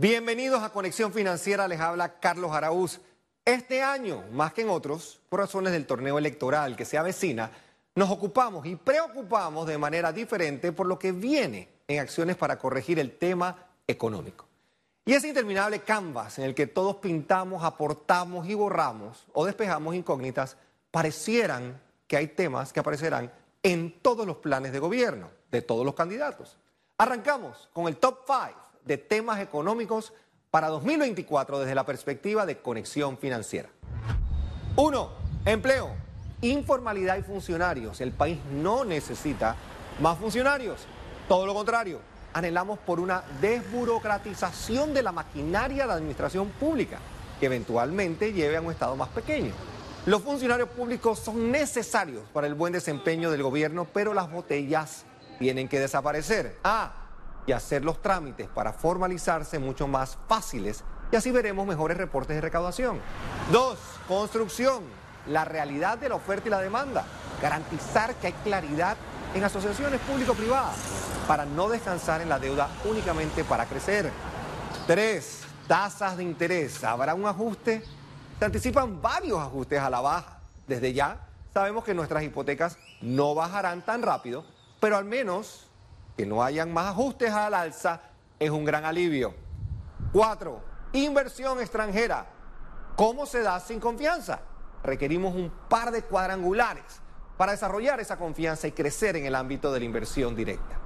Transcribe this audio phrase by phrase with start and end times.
[0.00, 3.02] Bienvenidos a Conexión Financiera, les habla Carlos Araúz.
[3.44, 7.50] Este año, más que en otros, por razones del torneo electoral que se avecina,
[7.94, 12.98] nos ocupamos y preocupamos de manera diferente por lo que viene en acciones para corregir
[12.98, 14.46] el tema económico.
[15.04, 20.56] Y ese interminable canvas en el que todos pintamos, aportamos y borramos o despejamos incógnitas,
[20.90, 23.30] parecieran que hay temas que aparecerán
[23.62, 26.56] en todos los planes de gobierno de todos los candidatos.
[26.96, 30.12] Arrancamos con el top 5 de temas económicos
[30.50, 33.68] para 2024 desde la perspectiva de conexión financiera.
[34.76, 35.10] Uno,
[35.44, 35.90] empleo,
[36.42, 38.00] informalidad y funcionarios.
[38.00, 39.56] El país no necesita
[40.00, 40.86] más funcionarios,
[41.28, 42.00] todo lo contrario.
[42.32, 46.98] Anhelamos por una desburocratización de la maquinaria de la administración pública,
[47.38, 49.52] que eventualmente lleve a un Estado más pequeño.
[50.06, 55.04] Los funcionarios públicos son necesarios para el buen desempeño del gobierno, pero las botellas
[55.38, 56.56] tienen que desaparecer.
[56.64, 56.99] Ah,
[57.46, 62.40] y hacer los trámites para formalizarse mucho más fáciles y así veremos mejores reportes de
[62.40, 63.00] recaudación.
[63.50, 64.84] Dos, construcción,
[65.26, 67.04] la realidad de la oferta y la demanda.
[67.42, 68.96] Garantizar que hay claridad
[69.34, 70.76] en asociaciones público-privadas
[71.26, 74.10] para no descansar en la deuda únicamente para crecer.
[74.86, 76.84] Tres, tasas de interés.
[76.84, 77.82] ¿Habrá un ajuste?
[78.38, 80.38] Se anticipan varios ajustes a la baja.
[80.68, 81.18] Desde ya
[81.52, 84.44] sabemos que nuestras hipotecas no bajarán tan rápido,
[84.78, 85.66] pero al menos
[86.20, 87.98] que no hayan más ajustes al alza
[88.38, 89.34] es un gran alivio.
[90.12, 90.60] Cuatro,
[90.92, 92.26] inversión extranjera.
[92.94, 94.40] ¿Cómo se da sin confianza?
[94.82, 96.84] Requerimos un par de cuadrangulares
[97.38, 100.78] para desarrollar esa confianza y crecer en el ámbito de la inversión directa.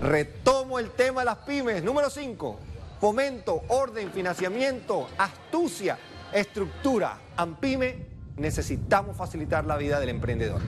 [0.00, 1.84] Retomo el tema de las pymes.
[1.84, 2.58] Número cinco,
[2.98, 5.98] fomento, orden, financiamiento, astucia,
[6.32, 7.18] estructura.
[7.36, 8.06] AMPYME,
[8.38, 10.62] necesitamos facilitar la vida del emprendedor.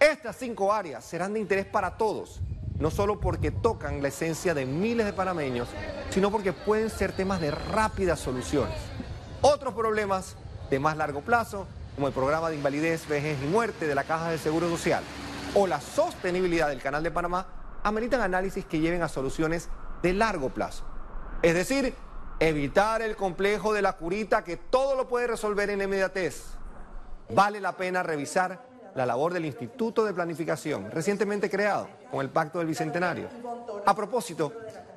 [0.00, 2.40] Estas cinco áreas serán de interés para todos
[2.82, 5.68] no solo porque tocan la esencia de miles de panameños,
[6.10, 8.76] sino porque pueden ser temas de rápidas soluciones.
[9.40, 10.36] Otros problemas
[10.68, 14.30] de más largo plazo, como el programa de invalidez, vejez y muerte de la Caja
[14.30, 15.04] de Seguro Social
[15.54, 17.46] o la sostenibilidad del Canal de Panamá,
[17.84, 19.68] ameritan análisis que lleven a soluciones
[20.02, 20.82] de largo plazo.
[21.42, 21.94] Es decir,
[22.40, 26.46] evitar el complejo de la curita que todo lo puede resolver en inmediatez.
[27.32, 32.58] Vale la pena revisar la labor del Instituto de Planificación, recientemente creado con el Pacto
[32.58, 33.28] del Bicentenario.
[33.84, 34.52] A propósito,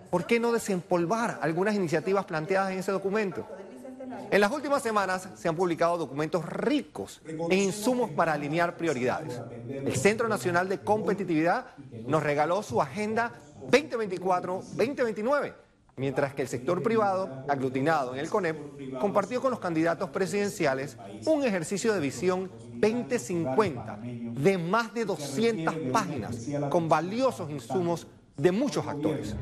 [0.09, 3.47] ¿por qué no desempolvar algunas iniciativas planteadas en ese documento?
[4.31, 9.39] En las últimas semanas se han publicado documentos ricos en insumos para alinear prioridades.
[9.67, 11.67] El Centro Nacional de Competitividad
[12.07, 13.31] nos regaló su Agenda
[13.69, 15.53] 2024-2029,
[15.97, 21.43] mientras que el sector privado, aglutinado en el CONEP, compartió con los candidatos presidenciales un
[21.43, 29.35] ejercicio de visión 2050 de más de 200 páginas con valiosos insumos de muchos actores.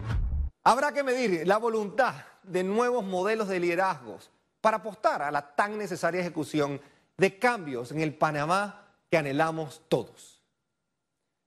[0.64, 4.32] Habrá que medir la voluntad de nuevos modelos de liderazgos
[4.62, 6.80] para apostar a la tan necesaria ejecución
[7.18, 10.42] de cambios en el Panamá que anhelamos todos.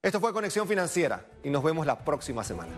[0.01, 2.71] Esto fue Conexión Financiera y nos vemos la próxima semana.